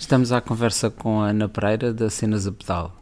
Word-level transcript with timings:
Estamos 0.00 0.32
à 0.32 0.40
conversa 0.40 0.88
com 0.88 1.20
a 1.20 1.28
Ana 1.28 1.46
Pereira 1.46 1.92
da 1.92 2.08
Cenas 2.08 2.46
a 2.46 2.50
Pedal. 2.50 2.96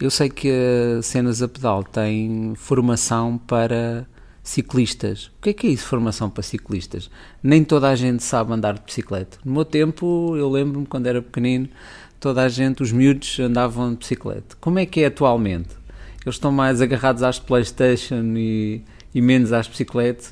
Eu 0.00 0.08
sei 0.12 0.30
que 0.30 0.48
a 0.48 1.02
Cenas 1.02 1.42
a 1.42 1.48
Pedal 1.48 1.82
tem 1.82 2.54
formação 2.54 3.36
para 3.36 4.06
ciclistas. 4.44 5.26
O 5.26 5.42
que 5.42 5.50
é 5.50 5.52
que 5.52 5.66
é 5.66 5.70
isso, 5.70 5.84
formação 5.88 6.30
para 6.30 6.44
ciclistas? 6.44 7.10
Nem 7.42 7.64
toda 7.64 7.90
a 7.90 7.96
gente 7.96 8.22
sabe 8.22 8.52
andar 8.52 8.74
de 8.74 8.82
bicicleta. 8.82 9.38
No 9.44 9.54
meu 9.54 9.64
tempo, 9.64 10.34
eu 10.36 10.48
lembro-me 10.48 10.86
quando 10.86 11.08
era 11.08 11.20
pequenino, 11.20 11.68
toda 12.20 12.42
a 12.42 12.48
gente, 12.48 12.80
os 12.80 12.92
miúdos, 12.92 13.40
andavam 13.40 13.90
de 13.90 13.96
bicicleta. 13.96 14.56
Como 14.60 14.78
é 14.78 14.86
que 14.86 15.00
é 15.00 15.06
atualmente? 15.06 15.70
Eles 16.24 16.36
estão 16.36 16.52
mais 16.52 16.80
agarrados 16.80 17.24
às 17.24 17.40
Playstation 17.40 18.22
e, 18.36 18.82
e 19.12 19.20
menos 19.20 19.52
às 19.52 19.66
bicicletas? 19.66 20.30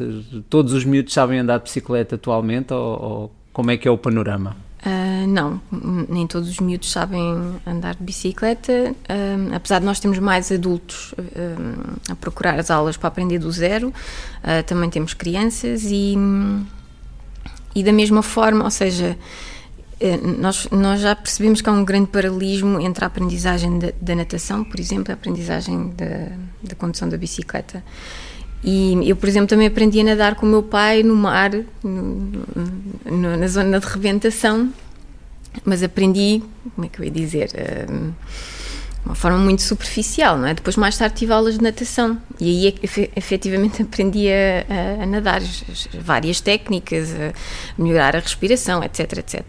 Todos 0.49 0.75
os 0.75 0.85
miúdos 0.85 1.13
sabem 1.13 1.41
andar 1.41 1.59
de 1.59 1.65
bicicleta 1.65 2.15
atualmente 2.15 2.73
ou, 2.73 3.03
ou 3.03 3.33
como 3.53 3.73
é 3.73 3.77
que 3.77 3.89
é 3.89 3.91
o 3.91 3.99
panorama? 3.99 4.57
Uh, 4.85 5.27
não, 5.27 5.63
nem 6.11 6.27
todos 6.27 6.47
os 6.51 6.61
miúdos 6.61 6.93
sabem 6.93 7.59
andar 7.67 7.95
de 7.95 8.03
bicicleta, 8.03 8.93
uh, 8.93 9.55
apesar 9.55 9.79
de 9.79 9.87
nós 9.87 9.99
termos 9.99 10.19
mais 10.19 10.53
adultos 10.53 11.13
uh, 11.13 11.99
a 12.11 12.15
procurar 12.15 12.61
as 12.61 12.71
aulas 12.71 12.95
para 12.95 13.09
aprender 13.09 13.39
do 13.39 13.51
zero, 13.51 13.95
também 14.67 14.91
temos 14.91 15.15
crianças 15.15 15.85
e, 15.87 16.15
e 17.75 17.83
da 17.83 17.93
mesma 17.93 18.23
forma, 18.23 18.63
ou 18.63 18.71
seja, 18.71 19.17
nós, 20.39 20.69
nós 20.71 21.01
já 21.01 21.17
percebemos 21.17 21.63
que 21.63 21.69
há 21.71 21.73
um 21.73 21.85
grande 21.85 22.09
paralelismo 22.09 22.79
entre 22.79 23.05
a 23.05 23.07
aprendizagem 23.07 23.79
da, 23.79 24.15
natação, 24.15 24.65
por 24.65 24.79
exemplo, 24.79 25.07
e 25.09 25.13
a 25.13 25.15
aprendizagem 25.15 25.95
da 26.63 26.75
condução 26.75 27.09
da 27.09 27.17
bicicleta. 27.17 27.83
E 28.65 28.99
eu, 29.09 29.15
por 29.15 29.29
exemplo, 29.29 29.47
também 29.47 29.67
aprendi 29.67 30.01
a 30.01 30.05
nadar 30.05 30.37
com 30.37 30.47
o 30.47 30.49
meu 30.49 30.63
pai 30.63 31.03
no 31.03 31.15
mar, 31.15 31.51
no, 31.83 32.31
no, 33.05 33.37
na 33.37 33.47
zona 33.47 33.79
de 33.79 33.87
rebentação, 33.87 34.73
mas 35.65 35.83
aprendi, 35.83 36.43
como 36.75 36.87
é 36.87 36.89
que 36.89 36.99
eu 36.99 37.05
ia 37.05 37.11
dizer, 37.11 37.51
hum, 37.91 38.13
uma 39.05 39.15
forma 39.15 39.37
muito 39.37 39.61
superficial, 39.61 40.39
não 40.39 40.49
é? 40.49 40.55
Depois, 40.55 40.77
mais 40.77 40.97
tarde, 40.97 41.15
tive 41.15 41.33
aulas 41.33 41.59
de 41.59 41.63
natação 41.63 42.19
e 42.41 42.67
aí 42.67 42.75
efetivamente 43.15 43.83
aprendi 43.85 44.29
a, 44.31 45.03
a, 45.03 45.07
nadar, 45.07 45.43
várias 46.01 46.41
técnicas, 46.41 47.11
a 47.15 47.83
melhorar 47.83 48.17
a 48.17 48.21
respiração, 48.21 48.83
etc, 48.83 49.19
etc. 49.19 49.43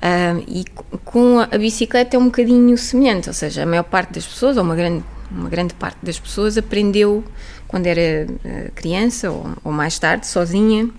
Uh, 0.00 0.42
e 0.48 0.64
com 1.04 1.38
a 1.38 1.58
bicicleta 1.58 2.16
é 2.16 2.18
um 2.18 2.24
bocadinho 2.24 2.76
semelhante, 2.76 3.28
ou 3.28 3.34
seja, 3.34 3.62
a 3.62 3.66
maior 3.66 3.84
parte 3.84 4.14
das 4.14 4.26
pessoas, 4.26 4.56
ou 4.56 4.64
uma 4.64 4.74
grande, 4.74 5.04
uma 5.30 5.48
grande 5.48 5.74
parte 5.74 5.98
das 6.02 6.18
pessoas, 6.18 6.58
aprendeu 6.58 7.24
quando 7.68 7.86
era 7.86 8.26
uh, 8.30 8.72
criança 8.74 9.30
ou, 9.30 9.48
ou, 9.62 9.72
mais 9.72 9.98
tarde, 9.98 10.26
sozinha, 10.26 10.90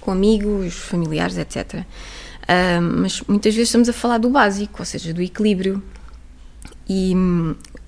com 0.00 0.10
amigos, 0.10 0.74
familiares, 0.74 1.38
etc. 1.38 1.74
Uh, 1.74 2.82
mas 2.82 3.22
muitas 3.28 3.54
vezes 3.54 3.68
estamos 3.68 3.88
a 3.88 3.92
falar 3.92 4.18
do 4.18 4.30
básico, 4.30 4.80
ou 4.80 4.84
seja, 4.84 5.14
do 5.14 5.22
equilíbrio. 5.22 5.82
E, 6.88 7.14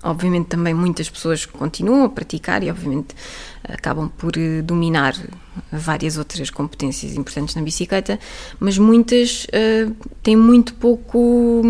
obviamente, 0.00 0.46
também 0.46 0.72
muitas 0.72 1.10
pessoas 1.10 1.44
continuam 1.44 2.04
a 2.04 2.08
praticar 2.08 2.62
e, 2.62 2.70
obviamente, 2.70 3.16
acabam 3.64 4.08
por 4.08 4.34
uh, 4.36 4.62
dominar 4.62 5.16
várias 5.72 6.16
outras 6.16 6.50
competências 6.50 7.16
importantes 7.16 7.56
na 7.56 7.62
bicicleta, 7.62 8.18
mas 8.58 8.78
muitas 8.78 9.46
têm 10.22 10.34
muito 10.34 10.72
pouco 10.74 11.62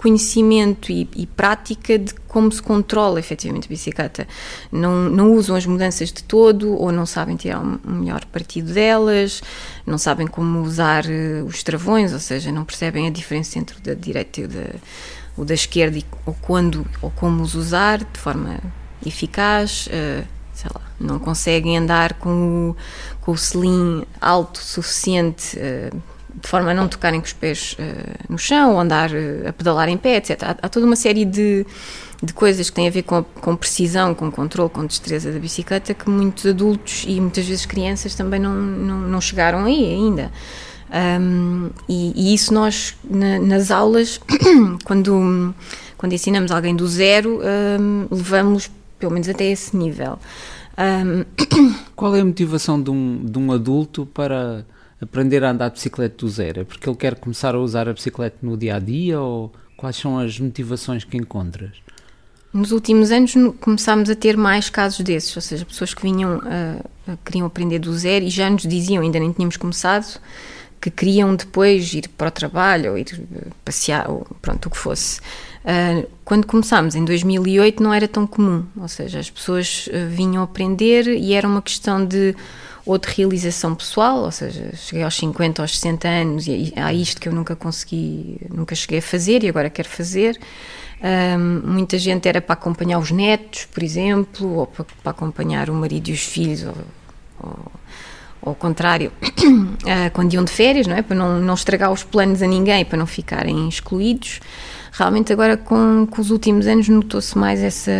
conhecimento 0.00 0.90
e, 0.90 1.06
e, 1.14 1.26
prática 1.26 1.98
de 1.98 2.14
como 2.26 2.50
se 2.50 2.62
controla 2.62 3.20
efetivamente 3.20 3.66
a 3.66 3.68
bicicleta. 3.68 4.26
Não, 4.72 5.10
não 5.10 5.34
usam 5.34 5.54
as 5.54 5.66
mudanças 5.66 6.10
de 6.10 6.22
todo 6.22 6.74
ou 6.74 6.90
não 6.90 7.04
sabem 7.04 7.36
tirar 7.36 7.60
um, 7.60 7.78
melhor 7.84 8.24
partido 8.24 8.72
delas, 8.72 9.42
não 9.84 9.98
sabem 9.98 10.26
como 10.26 10.62
usar 10.62 11.04
uh, 11.04 11.44
os 11.44 11.62
travões, 11.62 12.14
ou 12.14 12.18
seja, 12.18 12.50
não 12.50 12.64
percebem 12.64 13.06
a 13.06 13.10
diferença 13.10 13.58
entre 13.58 13.76
o 13.76 13.80
da 13.82 13.92
direita 13.92 14.40
e 14.40 14.44
o 14.44 14.48
da, 14.48 14.66
o 15.36 15.44
da 15.44 15.52
esquerda 15.52 15.98
e, 15.98 16.04
ou 16.24 16.34
quando 16.40 16.86
ou 17.02 17.10
como 17.10 17.42
os 17.42 17.54
usar 17.54 17.98
de 17.98 18.18
forma 18.18 18.58
eficaz. 19.04 19.86
Uh, 19.88 20.26
sei 20.54 20.70
lá, 20.74 20.80
não 20.98 21.18
conseguem 21.18 21.76
andar 21.76 22.14
com 22.14 22.70
o, 22.70 22.76
com 23.20 23.32
o 23.32 23.36
selim 23.36 24.02
alto 24.18 24.60
o 24.60 24.64
suficiente. 24.64 25.58
Uh, 25.58 26.19
de 26.34 26.48
forma 26.48 26.70
a 26.70 26.74
não 26.74 26.88
tocarem 26.88 27.20
com 27.20 27.26
os 27.26 27.32
pés 27.32 27.76
uh, 27.78 28.32
no 28.32 28.38
chão, 28.38 28.72
ou 28.72 28.80
andar 28.80 29.10
uh, 29.10 29.48
a 29.48 29.52
pedalar 29.52 29.88
em 29.88 29.96
pé, 29.96 30.16
etc. 30.16 30.42
Há, 30.42 30.56
há, 30.62 30.68
toda 30.68 30.86
uma 30.86 30.96
série 30.96 31.24
de, 31.24 31.66
de 32.22 32.32
coisas 32.32 32.68
que 32.70 32.76
têm 32.76 32.88
a 32.88 32.90
ver 32.90 33.02
com, 33.02 33.16
a, 33.16 33.22
com 33.22 33.56
precisão, 33.56 34.14
com 34.14 34.30
controle, 34.30 34.70
com 34.70 34.86
destreza 34.86 35.32
da 35.32 35.38
bicicleta 35.38 35.94
que 35.94 36.08
muitos 36.08 36.46
adultos 36.46 37.04
e 37.06 37.20
muitas 37.20 37.46
vezes 37.46 37.66
crianças 37.66 38.14
também 38.14 38.40
não, 38.40 38.54
não, 38.54 38.98
não 39.00 39.20
chegaram 39.20 39.64
aí 39.64 39.92
ainda. 39.92 40.30
Um, 40.92 41.70
e, 41.88 42.12
e, 42.16 42.34
isso 42.34 42.52
nós, 42.52 42.96
na, 43.08 43.38
nas 43.38 43.70
aulas, 43.70 44.20
quando, 44.84 45.54
quando 45.96 46.12
ensinamos 46.12 46.50
alguém 46.50 46.74
do 46.74 46.86
zero, 46.88 47.40
um, 47.80 48.08
levamos 48.10 48.70
pelo 48.98 49.12
menos 49.12 49.28
até 49.28 49.44
esse 49.44 49.76
nível. 49.76 50.18
Um... 50.78 51.24
Qual 51.96 52.14
é 52.16 52.20
a 52.20 52.24
motivação 52.24 52.80
de 52.80 52.90
um, 52.90 53.24
de 53.24 53.38
um 53.38 53.52
adulto 53.52 54.06
para 54.06 54.64
aprender 55.00 55.42
a 55.44 55.50
andar 55.50 55.68
de 55.68 55.74
bicicleta 55.74 56.16
do 56.18 56.28
zero? 56.28 56.60
É 56.60 56.64
porque 56.64 56.88
ele 56.88 56.96
quer 56.96 57.14
começar 57.16 57.54
a 57.54 57.58
usar 57.58 57.88
a 57.88 57.92
bicicleta 57.92 58.36
no 58.42 58.56
dia 58.56 58.76
a 58.76 58.78
dia 58.78 59.20
ou 59.20 59.52
quais 59.76 59.96
são 59.96 60.18
as 60.18 60.38
motivações 60.38 61.04
que 61.04 61.16
encontras? 61.16 61.72
Nos 62.52 62.72
últimos 62.72 63.12
anos 63.12 63.32
começámos 63.60 64.10
a 64.10 64.14
ter 64.14 64.36
mais 64.36 64.68
casos 64.68 65.00
desses, 65.00 65.34
ou 65.36 65.42
seja, 65.42 65.64
pessoas 65.64 65.94
que 65.94 66.02
vinham, 66.02 66.38
uh, 66.38 67.18
queriam 67.24 67.46
aprender 67.46 67.78
do 67.78 67.92
zero 67.96 68.24
e 68.24 68.30
já 68.30 68.50
nos 68.50 68.62
diziam, 68.62 69.02
ainda 69.02 69.20
nem 69.20 69.32
tínhamos 69.32 69.56
começado, 69.56 70.20
que 70.80 70.90
queriam 70.90 71.36
depois 71.36 71.92
ir 71.94 72.08
para 72.08 72.28
o 72.28 72.30
trabalho 72.30 72.92
ou 72.92 72.98
ir 72.98 73.06
passear, 73.64 74.10
ou 74.10 74.26
pronto, 74.42 74.66
o 74.66 74.70
que 74.70 74.78
fosse. 74.78 75.20
Quando 76.24 76.46
começámos, 76.46 76.94
em 76.94 77.04
2008, 77.04 77.82
não 77.82 77.92
era 77.92 78.08
tão 78.08 78.26
comum, 78.26 78.64
ou 78.76 78.88
seja, 78.88 79.18
as 79.18 79.28
pessoas 79.28 79.88
vinham 80.08 80.42
aprender 80.42 81.06
e 81.06 81.34
era 81.34 81.46
uma 81.46 81.60
questão 81.60 82.04
de 82.04 82.34
ou 82.84 82.98
de 82.98 83.08
realização 83.08 83.74
pessoal, 83.74 84.18
ou 84.18 84.30
seja, 84.30 84.74
cheguei 84.74 85.04
aos 85.04 85.16
50, 85.16 85.62
aos 85.62 85.78
60 85.78 86.08
anos 86.08 86.46
e 86.46 86.72
há 86.76 86.92
isto 86.92 87.20
que 87.20 87.28
eu 87.28 87.32
nunca 87.32 87.54
consegui, 87.54 88.40
nunca 88.50 88.74
cheguei 88.74 88.98
a 88.98 89.02
fazer 89.02 89.44
e 89.44 89.48
agora 89.48 89.68
quero 89.68 89.88
fazer. 89.88 90.38
Muita 91.64 91.98
gente 91.98 92.28
era 92.28 92.40
para 92.40 92.52
acompanhar 92.52 92.98
os 92.98 93.10
netos, 93.10 93.64
por 93.66 93.82
exemplo, 93.82 94.54
ou 94.56 94.66
para, 94.66 94.84
para 95.02 95.10
acompanhar 95.10 95.70
o 95.70 95.74
marido 95.74 96.08
e 96.08 96.12
os 96.12 96.20
filhos, 96.22 96.64
ou, 96.64 96.74
ou, 97.42 97.72
ao 98.42 98.54
contrário, 98.54 99.12
uh, 99.22 100.10
quando 100.12 100.34
iam 100.34 100.44
de 100.44 100.50
férias, 100.50 100.86
não 100.86 100.96
é? 100.96 101.02
Para 101.02 101.16
não, 101.16 101.38
não 101.38 101.54
estragar 101.54 101.90
os 101.90 102.02
planos 102.02 102.42
a 102.42 102.46
ninguém, 102.46 102.84
para 102.84 102.98
não 102.98 103.06
ficarem 103.06 103.68
excluídos. 103.68 104.40
Realmente 104.92 105.32
agora 105.32 105.56
com, 105.56 106.06
com 106.10 106.20
os 106.20 106.30
últimos 106.30 106.66
anos 106.66 106.88
notou-se 106.88 107.36
mais 107.38 107.62
essa, 107.62 107.92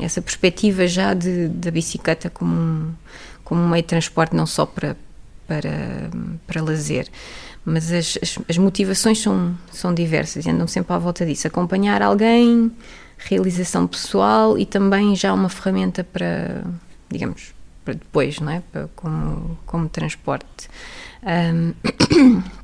essa 0.00 0.20
perspectiva 0.20 0.86
já 0.86 1.14
de, 1.14 1.48
da 1.48 1.70
bicicleta 1.70 2.28
como 2.28 2.54
um, 2.54 2.92
como 3.46 3.62
um 3.62 3.68
meio 3.68 3.82
de 3.82 3.86
transporte 3.86 4.34
não 4.34 4.44
só 4.44 4.66
para, 4.66 4.96
para, 5.46 6.10
para 6.48 6.62
lazer, 6.62 7.06
mas 7.64 7.92
as, 7.92 8.18
as, 8.20 8.38
as, 8.48 8.58
motivações 8.58 9.22
são, 9.22 9.56
são 9.70 9.94
diversas 9.94 10.44
e 10.44 10.50
andam 10.50 10.66
sempre 10.66 10.92
à 10.92 10.98
volta 10.98 11.24
disso. 11.24 11.46
Acompanhar 11.46 12.02
alguém, 12.02 12.72
realização 13.16 13.86
pessoal 13.86 14.58
e 14.58 14.66
também 14.66 15.14
já 15.14 15.32
uma 15.32 15.48
ferramenta 15.48 16.02
para, 16.02 16.64
digamos, 17.08 17.54
para 17.84 17.94
depois, 17.94 18.40
não 18.40 18.50
é? 18.50 18.62
Para, 18.72 18.88
como, 18.96 19.56
como 19.64 19.88
transporte. 19.88 20.68
Um... 21.22 22.42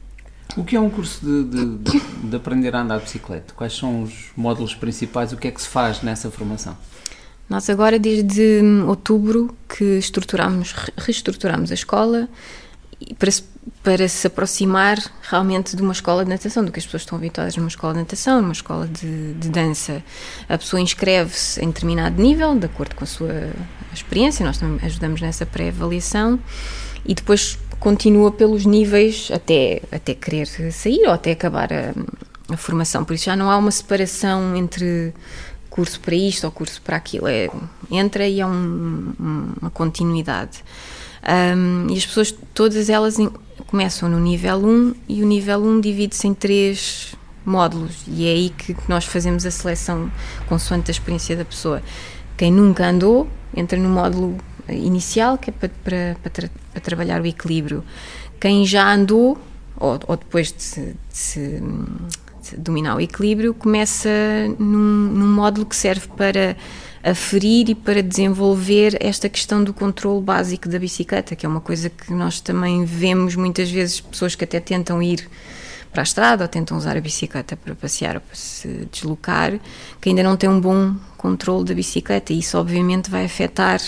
O 0.54 0.64
que 0.64 0.76
é 0.76 0.80
um 0.80 0.90
curso 0.90 1.24
de, 1.24 1.44
de, 1.78 2.00
de 2.28 2.36
aprender 2.36 2.76
a 2.76 2.82
andar 2.82 2.98
de 2.98 3.04
bicicleta? 3.04 3.54
Quais 3.54 3.74
são 3.74 4.02
os 4.02 4.32
módulos 4.36 4.74
principais? 4.74 5.32
O 5.32 5.38
que 5.38 5.48
é 5.48 5.50
que 5.50 5.62
se 5.62 5.66
faz 5.66 6.02
nessa 6.02 6.30
formação? 6.30 6.76
Nós 7.48 7.68
agora, 7.70 7.98
desde 7.98 8.60
outubro, 8.86 9.54
que 9.82 9.98
estruturamos, 9.98 10.74
reestruturamos 10.96 11.72
a 11.72 11.74
escola 11.74 12.28
para 13.18 13.30
se, 13.32 13.42
para 13.82 14.08
se 14.08 14.28
aproximar 14.28 14.96
realmente 15.28 15.74
de 15.74 15.82
uma 15.82 15.92
escola 15.92 16.22
de 16.22 16.30
natação, 16.30 16.64
do 16.64 16.70
que 16.70 16.78
as 16.78 16.84
pessoas 16.84 17.02
estão 17.02 17.18
habituadas 17.18 17.56
numa 17.56 17.66
escola 17.66 17.94
de 17.94 17.98
natação, 17.98 18.40
numa 18.40 18.52
escola 18.52 18.86
de, 18.86 19.34
de 19.34 19.48
dança. 19.48 20.04
A 20.48 20.56
pessoa 20.56 20.80
inscreve-se 20.80 21.60
em 21.60 21.66
determinado 21.66 22.22
nível, 22.22 22.56
de 22.56 22.66
acordo 22.66 22.94
com 22.94 23.02
a 23.02 23.06
sua 23.08 23.50
experiência, 23.92 24.46
nós 24.46 24.58
também 24.58 24.78
ajudamos 24.86 25.20
nessa 25.20 25.44
pré-avaliação, 25.44 26.38
e 27.04 27.12
depois 27.12 27.58
continua 27.80 28.30
pelos 28.30 28.64
níveis 28.64 29.30
até, 29.34 29.82
até 29.90 30.14
querer 30.14 30.46
sair 30.70 31.04
ou 31.08 31.12
até 31.12 31.32
acabar 31.32 31.72
a, 31.72 31.92
a 32.54 32.56
formação. 32.56 33.04
Por 33.04 33.14
isso 33.14 33.24
já 33.24 33.34
não 33.34 33.50
há 33.50 33.56
uma 33.56 33.72
separação 33.72 34.54
entre 34.54 35.12
curso 35.72 35.98
para 36.00 36.14
isto 36.14 36.44
ou 36.44 36.50
curso 36.50 36.80
para 36.82 36.96
aquilo. 36.96 37.26
É, 37.26 37.48
entra 37.90 38.28
e 38.28 38.40
é 38.40 38.46
um, 38.46 39.12
uma 39.60 39.70
continuidade. 39.70 40.62
Um, 41.56 41.90
e 41.90 41.96
as 41.96 42.04
pessoas, 42.04 42.34
todas 42.52 42.90
elas 42.90 43.16
começam 43.66 44.08
no 44.08 44.20
nível 44.20 44.58
1 44.58 44.94
e 45.08 45.22
o 45.22 45.26
nível 45.26 45.62
1 45.62 45.80
divide-se 45.80 46.26
em 46.28 46.34
três 46.34 47.14
módulos 47.44 48.04
e 48.06 48.26
é 48.26 48.32
aí 48.32 48.50
que 48.50 48.76
nós 48.88 49.04
fazemos 49.04 49.44
a 49.46 49.50
seleção 49.50 50.10
consoante 50.46 50.90
a 50.90 50.92
experiência 50.92 51.36
da 51.36 51.44
pessoa. 51.44 51.82
Quem 52.36 52.52
nunca 52.52 52.86
andou 52.86 53.28
entra 53.56 53.78
no 53.78 53.88
módulo 53.88 54.36
inicial, 54.68 55.38
que 55.38 55.50
é 55.50 55.52
para, 55.52 55.70
para, 55.82 56.16
para, 56.22 56.30
tra 56.30 56.50
para 56.72 56.80
trabalhar 56.80 57.20
o 57.20 57.26
equilíbrio. 57.26 57.84
Quem 58.40 58.66
já 58.66 58.92
andou 58.92 59.38
ou, 59.76 59.98
ou 60.06 60.16
depois 60.16 60.52
de 60.52 60.62
se, 60.62 60.80
de 60.80 60.96
se, 61.16 61.62
dominar 62.56 62.96
o 62.96 63.00
equilíbrio, 63.00 63.54
começa 63.54 64.08
num, 64.58 65.12
num 65.12 65.32
módulo 65.32 65.66
que 65.66 65.76
serve 65.76 66.08
para 66.08 66.56
aferir 67.02 67.68
e 67.68 67.74
para 67.74 68.02
desenvolver 68.02 68.96
esta 69.00 69.28
questão 69.28 69.62
do 69.64 69.74
controle 69.74 70.22
básico 70.22 70.68
da 70.68 70.78
bicicleta, 70.78 71.34
que 71.34 71.44
é 71.44 71.48
uma 71.48 71.60
coisa 71.60 71.90
que 71.90 72.12
nós 72.12 72.40
também 72.40 72.84
vemos 72.84 73.34
muitas 73.34 73.70
vezes 73.70 74.00
pessoas 74.00 74.34
que 74.34 74.44
até 74.44 74.60
tentam 74.60 75.02
ir 75.02 75.28
para 75.92 76.02
a 76.02 76.04
estrada 76.04 76.44
ou 76.44 76.48
tentam 76.48 76.76
usar 76.76 76.96
a 76.96 77.00
bicicleta 77.00 77.56
para 77.56 77.74
passear 77.74 78.14
ou 78.14 78.20
para 78.20 78.34
se 78.34 78.88
deslocar, 78.90 79.58
que 80.00 80.08
ainda 80.08 80.22
não 80.22 80.36
têm 80.36 80.48
um 80.48 80.60
bom 80.60 80.94
controle 81.18 81.64
da 81.64 81.74
bicicleta 81.74 82.32
e 82.32 82.38
isso 82.38 82.56
obviamente 82.56 83.10
vai 83.10 83.24
afetar 83.24 83.80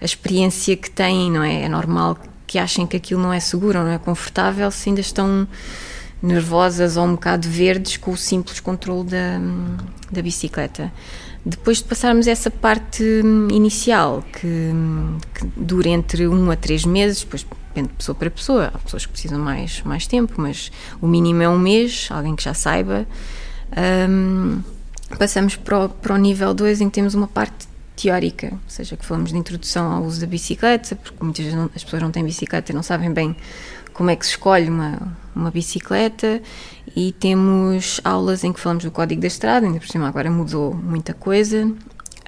a 0.00 0.04
experiência 0.04 0.76
que 0.76 0.90
têm, 0.90 1.30
não 1.30 1.42
é? 1.42 1.62
É 1.62 1.68
normal 1.68 2.16
que 2.46 2.58
achem 2.58 2.86
que 2.86 2.96
aquilo 2.96 3.20
não 3.20 3.32
é 3.32 3.40
seguro 3.40 3.78
ou 3.78 3.84
não 3.84 3.92
é 3.92 3.98
confortável 3.98 4.70
se 4.70 4.88
ainda 4.88 5.00
estão 5.00 5.46
nervosas 6.22 6.96
ou 6.96 7.04
um 7.04 7.12
bocado 7.12 7.48
verdes 7.48 7.96
com 7.96 8.12
o 8.12 8.16
simples 8.16 8.60
controle 8.60 9.08
da, 9.08 9.40
da 10.10 10.22
bicicleta. 10.22 10.92
Depois 11.44 11.78
de 11.78 11.84
passarmos 11.84 12.26
essa 12.26 12.50
parte 12.50 13.02
inicial, 13.50 14.22
que, 14.32 14.70
que 15.34 15.46
dura 15.56 15.88
entre 15.88 16.28
um 16.28 16.50
a 16.50 16.56
três 16.56 16.84
meses, 16.84 17.20
depois 17.20 17.46
depende 17.68 17.88
de 17.88 17.94
pessoa 17.94 18.14
para 18.14 18.30
pessoa, 18.30 18.70
há 18.74 18.78
pessoas 18.78 19.06
que 19.06 19.12
precisam 19.12 19.38
mais, 19.38 19.80
mais 19.82 20.06
tempo, 20.06 20.34
mas 20.36 20.70
o 21.00 21.06
mínimo 21.06 21.42
é 21.42 21.48
um 21.48 21.58
mês, 21.58 22.08
alguém 22.10 22.36
que 22.36 22.42
já 22.42 22.52
saiba. 22.52 23.06
Um, 24.08 24.60
passamos 25.18 25.56
para 25.56 25.86
o, 25.86 25.88
para 25.88 26.14
o 26.14 26.18
nível 26.18 26.52
2 26.52 26.82
em 26.82 26.90
que 26.90 26.94
temos 26.94 27.14
uma 27.14 27.26
parte 27.26 27.69
teórica, 28.00 28.48
ou 28.52 28.58
seja, 28.68 28.96
que 28.96 29.04
falamos 29.04 29.30
de 29.30 29.38
introdução 29.38 29.92
ao 29.92 30.02
uso 30.02 30.20
da 30.20 30.26
bicicleta, 30.26 30.96
porque 30.96 31.22
muitas 31.22 31.44
vezes 31.44 31.58
não, 31.58 31.70
as 31.74 31.84
pessoas 31.84 32.02
não 32.02 32.10
têm 32.10 32.24
bicicleta 32.24 32.72
e 32.72 32.74
não 32.74 32.82
sabem 32.82 33.12
bem 33.12 33.36
como 33.92 34.10
é 34.10 34.16
que 34.16 34.24
se 34.24 34.32
escolhe 34.32 34.68
uma, 34.68 35.16
uma 35.34 35.50
bicicleta 35.50 36.40
e 36.96 37.12
temos 37.12 38.00
aulas 38.02 38.44
em 38.44 38.52
que 38.52 38.60
falamos 38.60 38.84
do 38.84 38.90
código 38.90 39.20
da 39.20 39.26
estrada, 39.26 39.66
ainda 39.66 39.78
por 39.78 39.88
cima 39.88 40.08
agora 40.08 40.30
mudou 40.30 40.74
muita 40.74 41.12
coisa, 41.12 41.70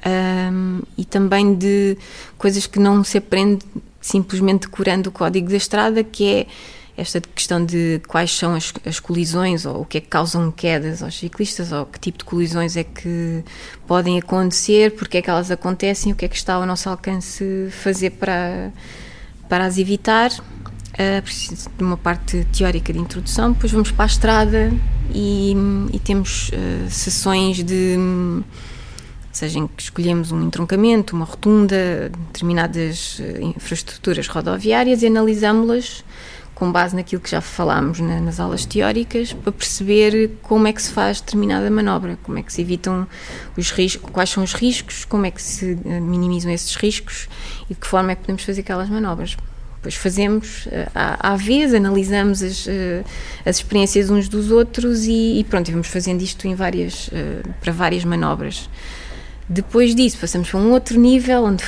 um, 0.05 0.81
e 0.97 1.05
também 1.05 1.55
de 1.55 1.97
coisas 2.37 2.67
que 2.67 2.79
não 2.79 3.03
se 3.03 3.17
aprende 3.17 3.65
simplesmente 3.99 4.67
decorando 4.67 5.09
o 5.09 5.11
código 5.11 5.49
da 5.49 5.55
estrada, 5.55 6.03
que 6.03 6.27
é 6.27 6.47
esta 6.95 7.19
questão 7.19 7.65
de 7.65 8.01
quais 8.07 8.31
são 8.31 8.53
as, 8.53 8.71
as, 8.85 8.99
colisões 8.99 9.65
ou 9.65 9.81
o 9.81 9.85
que 9.85 9.97
é 9.97 10.01
que 10.01 10.07
causam 10.07 10.51
quedas 10.51 11.01
aos 11.01 11.17
ciclistas 11.17 11.71
ou 11.71 11.85
que 11.85 11.99
tipo 11.99 12.19
de 12.19 12.23
colisões 12.23 12.77
é 12.77 12.83
que 12.83 13.43
podem 13.87 14.19
acontecer, 14.19 14.91
porque 14.91 15.17
é 15.17 15.21
que 15.21 15.29
elas 15.29 15.49
acontecem, 15.49 16.13
o 16.13 16.15
que 16.15 16.25
é 16.25 16.27
que 16.27 16.35
está 16.35 16.53
ao 16.53 16.65
nosso 16.65 16.87
alcance 16.87 17.67
fazer 17.71 18.11
para, 18.11 18.71
para 19.49 19.65
as 19.65 19.77
evitar. 19.77 20.31
Uh, 20.93 21.23
preciso 21.23 21.71
de 21.75 21.83
uma 21.83 21.97
parte 21.97 22.45
teórica 22.55 22.93
de 22.93 22.99
introdução, 22.99 23.51
depois 23.51 23.71
vamos 23.71 23.89
para 23.89 24.03
a 24.03 24.05
estrada 24.05 24.71
e, 25.11 25.55
e 25.91 25.97
temos 25.97 26.49
uh, 26.49 26.87
sessões 26.87 27.63
de 27.63 27.97
seja 29.31 29.57
em 29.57 29.65
que 29.65 29.81
escolhemos 29.81 30.31
um 30.31 30.43
entroncamento, 30.43 31.15
uma 31.15 31.25
rotunda, 31.25 32.11
determinadas 32.27 33.17
uh, 33.17 33.41
infraestruturas 33.41 34.27
rodoviárias 34.27 35.01
e 35.01 35.07
analisamos-las 35.07 36.03
com 36.63 36.71
base 36.71 36.95
naquilo 36.95 37.21
que 37.21 37.29
já 37.29 37.41
falámos 37.41 37.99
na, 37.99 38.21
nas 38.21 38.39
aulas 38.39 38.65
teóricas, 38.65 39.33
para 39.33 39.51
perceber 39.51 40.31
como 40.41 40.65
é 40.65 40.71
que 40.71 40.81
se 40.81 40.91
faz 40.91 41.19
determinada 41.19 41.69
manobra, 41.69 42.17
como 42.23 42.37
é 42.37 42.41
que 42.41 42.53
se 42.53 42.61
evitam 42.61 43.05
os 43.57 43.69
riscos, 43.69 44.09
quais 44.13 44.29
são 44.29 44.41
os 44.41 44.53
riscos, 44.53 45.03
como 45.03 45.25
é 45.25 45.31
que 45.31 45.41
se 45.41 45.77
minimizam 45.85 46.49
esses 46.49 46.73
riscos 46.75 47.27
e 47.69 47.73
de 47.73 47.79
que 47.81 47.85
forma 47.85 48.13
é 48.13 48.15
que 48.15 48.21
podemos 48.21 48.43
fazer 48.43 48.61
aquelas 48.61 48.89
manobras. 48.89 49.35
Depois 49.75 49.95
fazemos 49.95 50.65
eh, 50.71 50.87
à, 50.95 51.33
à 51.33 51.35
vez, 51.35 51.73
analisamos 51.73 52.41
as, 52.41 52.65
eh, 52.65 53.03
as 53.45 53.57
experiências 53.57 54.09
uns 54.09 54.29
dos 54.29 54.49
outros 54.49 55.03
e, 55.03 55.39
e 55.39 55.43
pronto, 55.43 55.69
vamos 55.69 55.87
fazendo 55.87 56.21
isto 56.21 56.47
em 56.47 56.55
várias, 56.55 57.09
eh, 57.11 57.41
para 57.59 57.73
várias 57.73 58.05
manobras. 58.05 58.69
Depois 59.47 59.93
disso, 59.93 60.17
passamos 60.19 60.49
para 60.49 60.59
um 60.59 60.71
outro 60.71 60.97
nível, 60.99 61.43
onde, 61.43 61.63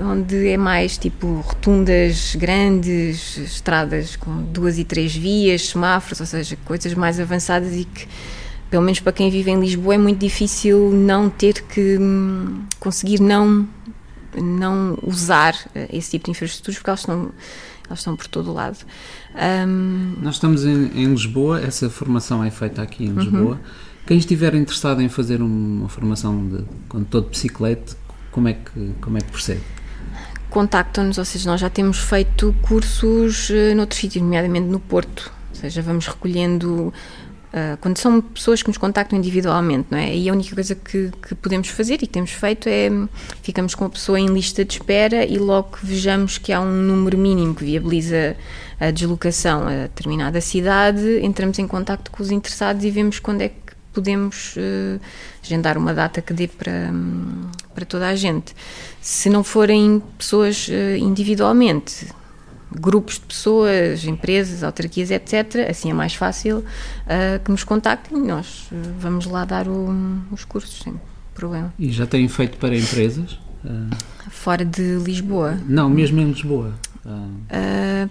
onde 0.00 0.48
é 0.48 0.56
mais 0.56 0.96
tipo 0.96 1.40
rotundas 1.40 2.34
grandes, 2.34 3.36
estradas 3.36 4.16
com 4.16 4.42
duas 4.44 4.78
e 4.78 4.84
três 4.84 5.14
vias, 5.14 5.68
semáforos, 5.68 6.20
ou 6.20 6.26
seja, 6.26 6.56
coisas 6.64 6.94
mais 6.94 7.20
avançadas 7.20 7.74
e 7.76 7.84
que, 7.84 8.08
pelo 8.70 8.82
menos 8.82 9.00
para 9.00 9.12
quem 9.12 9.30
vive 9.30 9.50
em 9.50 9.60
Lisboa, 9.60 9.94
é 9.94 9.98
muito 9.98 10.18
difícil 10.18 10.90
não 10.90 11.28
ter 11.28 11.62
que 11.62 11.98
hum, 11.98 12.62
conseguir 12.80 13.20
não 13.20 13.68
não 14.40 14.98
usar 15.02 15.54
eh, 15.74 15.88
esse 15.92 16.10
tipo 16.10 16.26
de 16.26 16.30
infraestruturas 16.32 16.78
porque 16.78 16.90
elas 16.90 17.00
estão, 17.00 17.32
elas 17.86 17.98
estão 17.98 18.16
por 18.16 18.28
todo 18.28 18.50
o 18.50 18.54
lado. 18.54 18.78
Um... 19.66 20.14
Nós 20.20 20.34
estamos 20.36 20.64
em, 20.64 20.90
em, 20.94 21.06
Lisboa, 21.06 21.60
essa 21.60 21.88
formação 21.90 22.44
é 22.44 22.50
feita 22.50 22.82
aqui 22.82 23.04
em 23.04 23.12
Lisboa. 23.12 23.54
Uhum. 23.54 23.58
Quem 24.08 24.16
estiver 24.16 24.54
interessado 24.54 25.02
em 25.02 25.08
fazer 25.10 25.42
uma 25.42 25.86
formação 25.86 26.48
de 26.48 26.64
condutor 26.88 27.24
de 27.24 27.28
bicicleta, 27.28 27.94
como 28.30 28.48
é 28.48 28.54
que, 28.54 28.92
como 29.02 29.18
é 29.18 29.20
que 29.20 29.30
procede? 29.30 29.60
Contactam-nos, 30.48 31.18
ou 31.18 31.26
seja, 31.26 31.50
nós 31.50 31.60
já 31.60 31.68
temos 31.68 31.98
feito 31.98 32.56
cursos 32.62 33.50
uh, 33.50 33.74
noutros 33.76 34.00
sítios, 34.00 34.22
nomeadamente 34.24 34.66
no 34.66 34.80
Porto. 34.80 35.30
Ou 35.50 35.54
seja, 35.54 35.82
vamos 35.82 36.06
recolhendo 36.06 36.90
Uh, 37.48 37.78
quando 37.80 37.96
são 37.96 38.20
pessoas 38.20 38.62
que 38.62 38.68
nos 38.68 38.76
contactam 38.76 39.18
individualmente, 39.18 39.88
não 39.90 39.96
é? 39.96 40.14
E 40.14 40.28
a 40.28 40.32
única 40.34 40.54
coisa 40.54 40.74
que, 40.74 41.10
que, 41.26 41.34
podemos 41.34 41.68
fazer 41.68 41.94
e 41.94 41.98
que 42.00 42.06
temos 42.06 42.30
feito 42.30 42.68
é 42.68 42.90
ficamos 43.42 43.74
com 43.74 43.86
a 43.86 43.88
pessoa 43.88 44.20
em 44.20 44.26
lista 44.26 44.66
de 44.66 44.74
espera 44.74 45.24
e 45.24 45.38
logo 45.38 45.78
que 45.78 45.86
vejamos 45.86 46.36
que 46.36 46.52
há 46.52 46.60
um 46.60 46.70
número 46.70 47.16
mínimo 47.16 47.54
que 47.54 47.64
viabiliza 47.64 48.36
a 48.78 48.90
deslocação 48.90 49.66
a 49.66 49.84
determinada 49.84 50.42
cidade, 50.42 51.20
entramos 51.22 51.58
em 51.58 51.66
contacto 51.66 52.10
com 52.10 52.22
os 52.22 52.30
interessados 52.30 52.84
e 52.84 52.90
vemos 52.90 53.18
quando 53.18 53.40
é 53.40 53.48
que 53.48 53.68
podemos 53.92 54.54
uh, 54.56 55.00
agendar 55.42 55.78
uma 55.78 55.94
data 55.94 56.20
que 56.20 56.32
dê 56.32 56.48
para, 56.48 56.90
um, 56.92 57.50
para 57.74 57.84
toda 57.84 58.08
a 58.08 58.16
gente. 58.16 58.54
Se 59.00 59.28
não 59.28 59.42
forem 59.42 60.02
pessoas 60.16 60.68
uh, 60.68 60.96
individualmente, 60.96 62.06
grupos 62.70 63.14
de 63.14 63.20
pessoas, 63.20 64.04
empresas, 64.04 64.62
autarquias, 64.62 65.10
etc., 65.10 65.68
assim 65.68 65.90
é 65.90 65.94
mais 65.94 66.14
fácil 66.14 66.58
uh, 66.58 67.42
que 67.44 67.50
nos 67.50 67.64
contactem 67.64 68.18
e 68.18 68.26
nós 68.26 68.68
uh, 68.70 68.76
vamos 68.98 69.26
lá 69.26 69.44
dar 69.44 69.68
o, 69.68 69.94
os 70.30 70.44
cursos, 70.44 70.80
sem 70.80 70.94
problema. 71.34 71.72
E 71.78 71.90
já 71.90 72.06
têm 72.06 72.28
feito 72.28 72.58
para 72.58 72.76
empresas? 72.76 73.38
Uh... 73.64 73.88
Fora 74.30 74.64
de 74.64 74.96
Lisboa? 74.98 75.58
Não, 75.66 75.88
mesmo 75.88 76.20
em 76.20 76.26
Lisboa. 76.26 76.74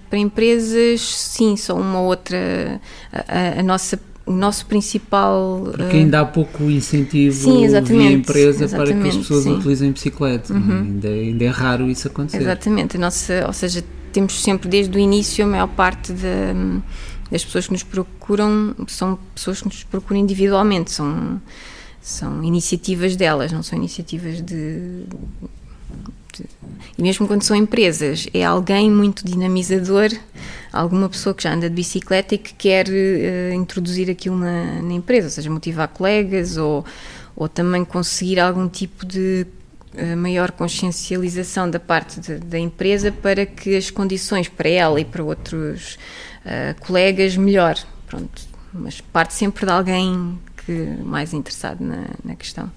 para 0.09 0.17
empresas, 0.17 1.01
sim, 1.01 1.55
só 1.55 1.75
uma 1.75 1.99
outra. 1.99 2.81
A, 3.11 3.59
a, 3.59 3.63
nossa 3.63 3.99
o 4.27 4.33
nosso 4.33 4.65
principal. 4.65 5.63
Porque 5.75 5.97
ainda 5.97 6.21
há 6.21 6.25
pouco 6.25 6.63
incentivo 6.63 7.35
sim, 7.35 7.67
via 7.83 8.11
empresa 8.11 8.67
para 8.67 8.93
que 8.93 9.07
as 9.07 9.17
pessoas 9.17 9.43
sim. 9.43 9.55
utilizem 9.55 9.91
bicicleta. 9.91 10.53
Uhum. 10.53 10.81
Ainda, 10.81 11.07
é, 11.07 11.11
ainda, 11.11 11.43
é 11.45 11.47
raro 11.47 11.89
isso 11.89 12.07
acontecer. 12.07 12.41
Exatamente. 12.41 12.97
A 12.97 12.99
nossa, 12.99 13.45
ou 13.47 13.53
seja, 13.53 13.83
temos 14.11 14.41
sempre 14.41 14.69
desde 14.69 14.95
o 14.95 14.99
início 14.99 15.45
a 15.45 15.47
maior 15.47 15.67
parte 15.67 16.11
de, 16.11 16.81
das 17.31 17.43
pessoas 17.43 17.67
que 17.67 17.73
nos 17.73 17.83
procuram 17.83 18.75
são 18.87 19.17
pessoas 19.33 19.59
que 19.59 19.65
nos 19.65 19.83
procuram 19.83 20.19
individualmente, 20.19 20.91
são, 20.91 21.41
são 22.01 22.43
iniciativas 22.43 23.15
delas, 23.15 23.51
não 23.51 23.63
são 23.63 23.77
iniciativas 23.77 24.41
de, 24.41 25.03
E 26.97 27.01
mesmo 27.01 27.27
quando 27.27 27.43
são 27.43 27.55
empresas, 27.55 28.27
é 28.33 28.43
alguém 28.43 28.89
muito 28.89 29.25
dinamizador, 29.25 30.09
alguma 30.71 31.09
pessoa 31.09 31.33
que 31.33 31.43
já 31.43 31.53
anda 31.53 31.69
de 31.69 31.75
bicicleta 31.75 32.35
e 32.35 32.37
que 32.37 32.53
quer 32.53 32.87
uh, 32.87 33.53
introduzir 33.53 34.09
aquilo 34.09 34.37
na, 34.37 34.81
na 34.81 34.93
empresa, 34.93 35.27
ou 35.27 35.31
seja, 35.31 35.49
motivar 35.49 35.87
colegas 35.87 36.57
ou, 36.57 36.85
ou 37.35 37.47
também 37.47 37.83
conseguir 37.85 38.39
algum 38.39 38.67
tipo 38.67 39.05
de 39.05 39.45
maior 40.15 40.51
consciencialização 40.51 41.69
da 41.69 41.79
parte 41.79 42.19
de, 42.19 42.37
da 42.37 42.59
empresa 42.59 43.11
para 43.11 43.45
que 43.45 43.75
as 43.75 43.89
condições 43.89 44.47
para 44.47 44.69
ela 44.69 44.99
e 44.99 45.05
para 45.05 45.23
outros 45.23 45.97
uh, 46.45 46.79
colegas 46.85 47.35
melhor. 47.35 47.75
Pronto, 48.05 48.43
mas 48.73 49.01
parte 49.01 49.33
sempre 49.33 49.65
de 49.65 49.71
alguém 49.71 50.39
que 50.65 50.71
mais 51.03 51.33
interessado 51.33 51.83
na, 51.83 52.05
na 52.23 52.35
questão. 52.35 52.71